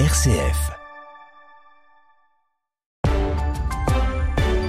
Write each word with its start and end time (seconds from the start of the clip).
RCF. 0.00 0.72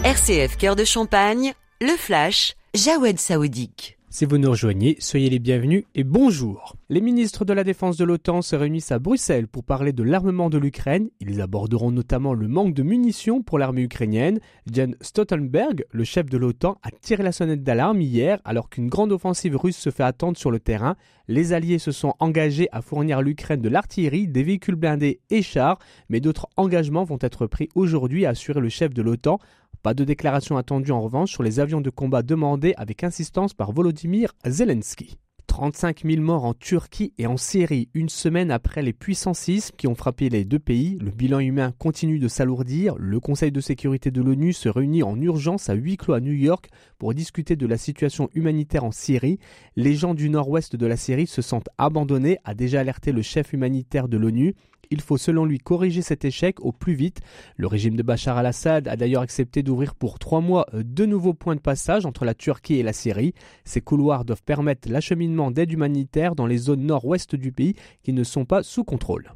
RCF 0.04 0.56
Cœur 0.56 0.76
de 0.76 0.86
Champagne, 0.86 1.54
le 1.82 1.98
flash, 1.98 2.54
Jawed 2.76 3.20
Saoudique. 3.20 3.98
Si 4.16 4.24
vous 4.24 4.38
nous 4.38 4.52
rejoignez, 4.52 4.96
soyez 5.00 5.30
les 5.30 5.40
bienvenus 5.40 5.84
et 5.94 6.06
bonjour. 6.06 6.78
Les 6.88 7.02
ministres 7.02 7.44
de 7.44 7.52
la 7.52 7.66
Défense 7.66 7.98
de 7.98 8.06
l'OTAN 8.06 8.42
se 8.42 8.56
réunissent 8.56 8.94
à 8.94 8.98
Bruxelles 8.98 9.50
pour 9.50 9.66
parler 9.66 9.92
de 9.92 10.04
l'armement 10.04 10.50
de 10.50 10.58
l'Ukraine. 10.58 11.10
Ils 11.20 11.42
aborderont 11.42 11.92
notamment 11.92 12.34
le 12.34 12.48
manque 12.48 12.74
de 12.74 12.82
munitions 12.82 13.42
pour 13.42 13.60
l'armée 13.60 13.82
ukrainienne. 13.82 14.40
Jen 14.72 14.96
Stoltenberg, 15.02 15.84
le 15.92 16.06
chef 16.06 16.30
de 16.30 16.38
l'OTAN, 16.38 16.78
a 16.82 16.92
tiré 16.92 17.24
la 17.24 17.34
sonnette 17.34 17.64
d'alarme 17.64 18.00
hier 18.00 18.40
alors 18.46 18.70
qu'une 18.70 18.88
grande 18.88 19.12
offensive 19.12 19.58
russe 19.58 19.76
se 19.76 19.90
fait 19.90 20.04
attendre 20.04 20.38
sur 20.38 20.50
le 20.50 20.62
terrain. 20.62 20.96
Les 21.28 21.52
Alliés 21.52 21.80
se 21.80 21.92
sont 21.92 22.14
engagés 22.20 22.70
à 22.72 22.82
fournir 22.82 23.22
l'Ukraine 23.22 23.62
de 23.62 23.68
l'artillerie, 23.68 24.30
des 24.30 24.44
véhicules 24.44 24.76
blindés 24.76 25.20
et 25.30 25.42
chars, 25.42 25.80
mais 26.08 26.22
d'autres 26.22 26.48
engagements 26.56 27.04
vont 27.04 27.20
être 27.20 27.48
pris 27.48 27.68
aujourd'hui, 27.76 28.26
a 28.26 28.30
assuré 28.30 28.62
le 28.62 28.70
chef 28.70 28.94
de 28.94 29.02
l'OTAN 29.02 29.40
pas 29.86 29.94
de 29.94 30.04
déclaration 30.04 30.58
attendue 30.58 30.92
en 30.92 31.00
revanche 31.00 31.30
sur 31.30 31.44
les 31.44 31.60
avions 31.60 31.80
de 31.80 31.92
combat 31.92 32.24
demandés 32.24 32.74
avec 32.76 33.04
insistance 33.04 33.54
par 33.54 33.72
Volodymyr 33.72 34.32
Zelensky. 34.44 35.20
35 35.46 36.02
000 36.04 36.22
morts 36.24 36.44
en 36.44 36.56
Turquie 36.56 37.14
et 37.20 37.28
en 37.28 37.38
Syrie, 37.38 37.90
une 37.94 38.10
semaine 38.10 38.50
après 38.50 38.82
les 38.82 38.94
puissants 38.94 39.36
sismes 39.36 39.76
qui 39.78 39.88
ont 39.88 39.94
frappé 39.94 40.28
les 40.30 40.44
deux 40.44 40.60
pays. 40.60 40.98
Le 41.00 41.12
bilan 41.12 41.40
humain 41.40 41.72
continue 41.78 42.18
de 42.18 42.28
s'alourdir. 42.28 42.96
Le 42.98 43.20
Conseil 43.20 43.52
de 43.52 43.62
sécurité 43.62 44.10
de 44.10 44.24
l'ONU 44.24 44.54
se 44.54 44.70
réunit 44.70 45.04
en 45.04 45.22
urgence 45.22 45.70
à 45.70 45.76
huis 45.76 45.98
clos 45.98 46.16
à 46.16 46.20
New 46.20 46.34
York 46.34 46.70
pour 46.98 47.14
discuter 47.14 47.56
de 47.56 47.68
la 47.68 47.78
situation 47.78 48.30
humanitaire 48.34 48.86
en 48.86 48.92
Syrie. 48.92 49.38
Les 49.76 49.94
gens 49.94 50.16
du 50.16 50.30
nord-ouest 50.30 50.76
de 50.76 50.86
la 50.88 50.98
Syrie 50.98 51.28
se 51.28 51.44
sentent 51.44 51.70
abandonnés, 51.78 52.40
a 52.44 52.56
déjà 52.56 52.80
alerté 52.80 53.12
le 53.12 53.22
chef 53.22 53.54
humanitaire 53.54 54.08
de 54.08 54.18
l'ONU. 54.18 54.56
Il 54.92 55.02
faut 55.02 55.18
selon 55.18 55.46
lui 55.46 55.60
corriger 55.60 56.02
cet 56.02 56.26
échec 56.26 56.60
au 56.60 56.72
plus 56.72 56.94
vite. 56.94 57.22
Le 57.58 57.68
régime 57.68 57.96
de 57.96 58.04
Bachar 58.04 58.38
al-Assad 58.38 58.88
a 58.88 58.96
d'ailleurs 58.96 59.22
accepté 59.22 59.64
d'ouvrir 59.64 59.96
pour 59.96 60.20
trois 60.20 60.42
mois 60.42 60.66
euh, 60.74 60.84
deux 60.84 61.06
nouveaux 61.06 61.34
points 61.34 61.56
de 61.56 61.62
passage 61.62 62.06
entre 62.06 62.26
la 62.26 62.34
Turquie 62.34 62.76
et 62.76 62.84
la 62.84 62.94
Syrie. 62.94 63.34
Ces 63.64 63.82
couloirs 63.82 64.26
doivent 64.26 64.44
permettre 64.44 64.90
l'acheminement 64.90 65.52
d'aide 65.52 65.72
humanitaire 65.72 66.36
dans 66.36 66.48
les 66.48 66.58
zones 66.58 66.86
nord-ouest 66.86 67.36
du 67.36 67.52
pays 67.52 67.76
qui 68.04 68.14
ne 68.14 68.24
sont 68.24 68.46
pas 68.46 68.64
sous 68.64 68.84
contrôle. 68.84 69.34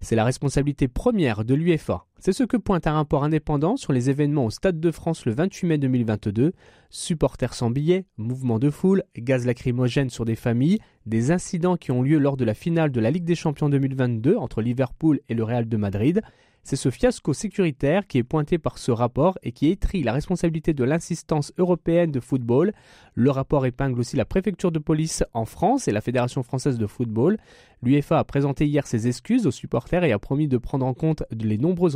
C'est 0.00 0.16
la 0.16 0.24
responsabilité 0.24 0.88
première 0.88 1.44
de 1.44 1.54
l'UEFA. 1.54 2.06
C'est 2.26 2.32
ce 2.32 2.42
que 2.42 2.56
pointe 2.56 2.88
un 2.88 2.94
rapport 2.94 3.22
indépendant 3.22 3.76
sur 3.76 3.92
les 3.92 4.10
événements 4.10 4.46
au 4.46 4.50
Stade 4.50 4.80
de 4.80 4.90
France 4.90 5.26
le 5.26 5.32
28 5.32 5.66
mai 5.68 5.78
2022. 5.78 6.54
Supporters 6.90 7.54
sans 7.54 7.70
billets, 7.70 8.04
mouvements 8.16 8.58
de 8.58 8.68
foule, 8.68 9.04
gaz 9.16 9.46
lacrymogène 9.46 10.10
sur 10.10 10.24
des 10.24 10.34
familles, 10.34 10.80
des 11.06 11.30
incidents 11.30 11.76
qui 11.76 11.92
ont 11.92 12.02
lieu 12.02 12.18
lors 12.18 12.36
de 12.36 12.44
la 12.44 12.54
finale 12.54 12.90
de 12.90 12.98
la 12.98 13.12
Ligue 13.12 13.22
des 13.22 13.36
Champions 13.36 13.68
2022 13.68 14.36
entre 14.36 14.60
Liverpool 14.60 15.20
et 15.28 15.34
le 15.34 15.44
Real 15.44 15.68
de 15.68 15.76
Madrid. 15.76 16.20
C'est 16.68 16.74
ce 16.74 16.90
fiasco 16.90 17.32
sécuritaire 17.32 18.08
qui 18.08 18.18
est 18.18 18.24
pointé 18.24 18.58
par 18.58 18.78
ce 18.78 18.90
rapport 18.90 19.38
et 19.44 19.52
qui 19.52 19.68
étrit 19.68 20.02
la 20.02 20.12
responsabilité 20.12 20.74
de 20.74 20.82
l'insistance 20.82 21.52
européenne 21.58 22.10
de 22.10 22.18
football. 22.18 22.72
Le 23.14 23.30
rapport 23.30 23.66
épingle 23.66 24.00
aussi 24.00 24.16
la 24.16 24.24
préfecture 24.24 24.72
de 24.72 24.80
police 24.80 25.22
en 25.32 25.44
France 25.44 25.86
et 25.86 25.92
la 25.92 26.00
Fédération 26.00 26.42
française 26.42 26.76
de 26.76 26.88
football. 26.88 27.38
L'UEFA 27.82 28.18
a 28.18 28.24
présenté 28.24 28.66
hier 28.66 28.84
ses 28.84 29.06
excuses 29.06 29.46
aux 29.46 29.52
supporters 29.52 30.02
et 30.02 30.10
a 30.10 30.18
promis 30.18 30.48
de 30.48 30.58
prendre 30.58 30.84
en 30.84 30.92
compte 30.92 31.22
les 31.30 31.56
nombreuses 31.56 31.94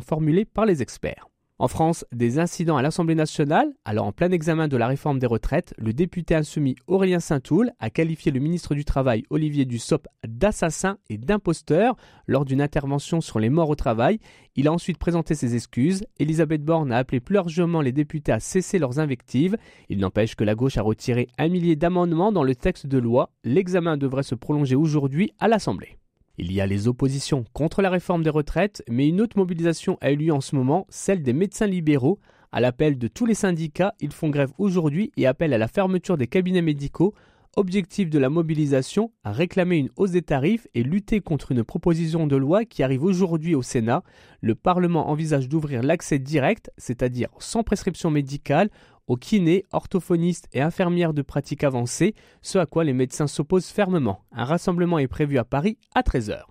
formulées 0.00 0.44
par 0.44 0.66
experts. 0.82 1.28
En 1.60 1.66
France, 1.66 2.04
des 2.12 2.38
incidents 2.38 2.76
à 2.76 2.82
l'Assemblée 2.82 3.16
nationale, 3.16 3.74
alors 3.84 4.06
en 4.06 4.12
plein 4.12 4.30
examen 4.30 4.68
de 4.68 4.76
la 4.76 4.86
réforme 4.86 5.18
des 5.18 5.26
retraites, 5.26 5.74
le 5.76 5.92
député 5.92 6.36
insoumis 6.36 6.76
Aurélien 6.86 7.18
Saint-Toul 7.18 7.72
a 7.80 7.90
qualifié 7.90 8.30
le 8.30 8.38
ministre 8.38 8.76
du 8.76 8.84
Travail 8.84 9.24
Olivier 9.28 9.64
Dussopt 9.64 10.06
d'assassin 10.24 10.98
et 11.10 11.18
d'imposteur 11.18 11.96
lors 12.28 12.44
d'une 12.44 12.62
intervention 12.62 13.20
sur 13.20 13.40
les 13.40 13.50
morts 13.50 13.70
au 13.70 13.74
travail. 13.74 14.20
Il 14.54 14.68
a 14.68 14.72
ensuite 14.72 14.98
présenté 14.98 15.34
ses 15.34 15.56
excuses. 15.56 16.04
Elisabeth 16.20 16.62
Borne 16.62 16.92
a 16.92 16.98
appelé 16.98 17.18
plus 17.18 17.34
largement 17.34 17.80
les 17.80 17.90
députés 17.90 18.30
à 18.30 18.38
cesser 18.38 18.78
leurs 18.78 19.00
invectives. 19.00 19.56
Il 19.88 19.98
n'empêche 19.98 20.36
que 20.36 20.44
la 20.44 20.54
gauche 20.54 20.76
a 20.76 20.82
retiré 20.82 21.26
un 21.38 21.48
millier 21.48 21.74
d'amendements 21.74 22.30
dans 22.30 22.44
le 22.44 22.54
texte 22.54 22.86
de 22.86 22.98
loi. 22.98 23.30
L'examen 23.42 23.96
devrait 23.96 24.22
se 24.22 24.36
prolonger 24.36 24.76
aujourd'hui 24.76 25.32
à 25.40 25.48
l'Assemblée. 25.48 25.98
Il 26.40 26.52
y 26.52 26.60
a 26.60 26.66
les 26.66 26.86
oppositions 26.86 27.44
contre 27.52 27.82
la 27.82 27.90
réforme 27.90 28.22
des 28.22 28.30
retraites, 28.30 28.84
mais 28.88 29.08
une 29.08 29.20
autre 29.20 29.36
mobilisation 29.36 29.98
a 30.00 30.12
eu 30.12 30.16
lieu 30.16 30.32
en 30.32 30.40
ce 30.40 30.54
moment, 30.54 30.86
celle 30.88 31.24
des 31.24 31.32
médecins 31.32 31.66
libéraux. 31.66 32.20
À 32.52 32.60
l'appel 32.60 32.96
de 32.96 33.08
tous 33.08 33.26
les 33.26 33.34
syndicats, 33.34 33.94
ils 33.98 34.12
font 34.12 34.30
grève 34.30 34.52
aujourd'hui 34.56 35.10
et 35.16 35.26
appellent 35.26 35.52
à 35.52 35.58
la 35.58 35.66
fermeture 35.66 36.16
des 36.16 36.28
cabinets 36.28 36.62
médicaux. 36.62 37.12
Objectif 37.56 38.08
de 38.08 38.20
la 38.20 38.30
mobilisation, 38.30 39.10
réclamer 39.24 39.78
une 39.78 39.90
hausse 39.96 40.12
des 40.12 40.22
tarifs 40.22 40.68
et 40.74 40.84
lutter 40.84 41.20
contre 41.20 41.50
une 41.50 41.64
proposition 41.64 42.28
de 42.28 42.36
loi 42.36 42.64
qui 42.64 42.84
arrive 42.84 43.02
aujourd'hui 43.02 43.56
au 43.56 43.62
Sénat. 43.62 44.04
Le 44.40 44.54
Parlement 44.54 45.10
envisage 45.10 45.48
d'ouvrir 45.48 45.82
l'accès 45.82 46.20
direct, 46.20 46.70
c'est-à-dire 46.78 47.30
sans 47.40 47.64
prescription 47.64 48.12
médicale, 48.12 48.70
aux 49.08 49.16
kinés, 49.16 49.64
orthophonistes 49.72 50.48
et 50.52 50.60
infirmières 50.60 51.14
de 51.14 51.22
pratique 51.22 51.64
avancée, 51.64 52.14
ce 52.40 52.58
à 52.58 52.66
quoi 52.66 52.84
les 52.84 52.92
médecins 52.92 53.26
s'opposent 53.26 53.66
fermement. 53.66 54.20
Un 54.30 54.44
rassemblement 54.44 55.00
est 55.00 55.08
prévu 55.08 55.38
à 55.38 55.44
Paris 55.44 55.78
à 55.94 56.02
13h. 56.02 56.42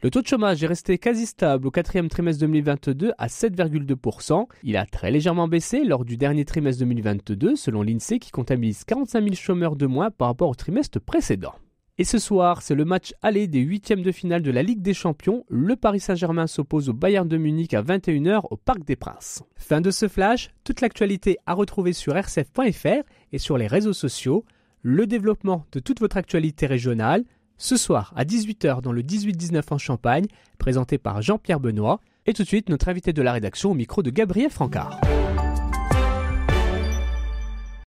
Le 0.00 0.10
taux 0.10 0.22
de 0.22 0.28
chômage 0.28 0.62
est 0.62 0.68
resté 0.68 0.96
quasi 0.96 1.26
stable 1.26 1.66
au 1.66 1.70
quatrième 1.72 2.08
trimestre 2.08 2.40
2022 2.42 3.12
à 3.18 3.26
7,2%. 3.26 4.46
Il 4.62 4.76
a 4.76 4.86
très 4.86 5.10
légèrement 5.10 5.48
baissé 5.48 5.82
lors 5.82 6.04
du 6.04 6.16
dernier 6.16 6.44
trimestre 6.44 6.80
2022 6.84 7.56
selon 7.56 7.82
l'INSEE 7.82 8.20
qui 8.20 8.30
comptabilise 8.30 8.84
45 8.84 9.22
000 9.22 9.34
chômeurs 9.34 9.74
de 9.74 9.86
moins 9.86 10.12
par 10.12 10.28
rapport 10.28 10.50
au 10.50 10.54
trimestre 10.54 11.00
précédent. 11.00 11.54
Et 12.00 12.04
ce 12.04 12.18
soir, 12.18 12.62
c'est 12.62 12.76
le 12.76 12.84
match 12.84 13.12
aller 13.22 13.48
des 13.48 13.58
huitièmes 13.58 14.02
de 14.02 14.12
finale 14.12 14.42
de 14.42 14.52
la 14.52 14.62
Ligue 14.62 14.82
des 14.82 14.94
Champions. 14.94 15.44
Le 15.48 15.74
Paris 15.74 15.98
Saint-Germain 15.98 16.46
s'oppose 16.46 16.88
au 16.88 16.92
Bayern 16.92 17.26
de 17.26 17.36
Munich 17.36 17.74
à 17.74 17.82
21h 17.82 18.42
au 18.52 18.56
Parc 18.56 18.84
des 18.84 18.94
Princes. 18.94 19.42
Fin 19.56 19.80
de 19.80 19.90
ce 19.90 20.06
flash, 20.06 20.50
toute 20.62 20.80
l'actualité 20.80 21.38
à 21.44 21.54
retrouver 21.54 21.92
sur 21.92 22.14
rcf.fr 22.14 23.02
et 23.32 23.38
sur 23.38 23.58
les 23.58 23.66
réseaux 23.66 23.92
sociaux. 23.92 24.44
Le 24.82 25.08
développement 25.08 25.66
de 25.72 25.80
toute 25.80 25.98
votre 25.98 26.18
actualité 26.18 26.66
régionale, 26.66 27.24
ce 27.56 27.76
soir 27.76 28.12
à 28.14 28.24
18h 28.24 28.80
dans 28.80 28.92
le 28.92 29.02
18-19 29.02 29.62
en 29.72 29.78
Champagne, 29.78 30.26
présenté 30.58 30.98
par 30.98 31.20
Jean-Pierre 31.20 31.58
Benoît. 31.58 32.00
Et 32.26 32.32
tout 32.32 32.44
de 32.44 32.48
suite, 32.48 32.68
notre 32.68 32.88
invité 32.88 33.12
de 33.12 33.22
la 33.22 33.32
rédaction 33.32 33.72
au 33.72 33.74
micro 33.74 34.04
de 34.04 34.10
Gabriel 34.10 34.50
Francard. 34.50 35.00